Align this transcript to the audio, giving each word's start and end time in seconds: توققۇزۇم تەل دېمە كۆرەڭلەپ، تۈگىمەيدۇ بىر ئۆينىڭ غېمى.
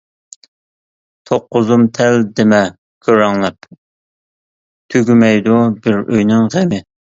توققۇزۇم 1.29 1.83
تەل 1.97 2.17
دېمە 2.39 2.63
كۆرەڭلەپ، 3.09 3.69
تۈگىمەيدۇ 4.95 5.63
بىر 5.87 6.03
ئۆينىڭ 6.03 6.53
غېمى. 6.59 6.85